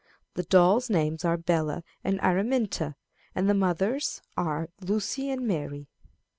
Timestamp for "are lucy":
4.35-5.29